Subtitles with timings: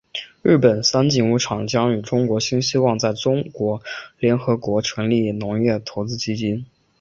[0.41, 3.79] 日本三井物产将与中国新希望在中国
[4.17, 6.65] 联合成立农业投资基金。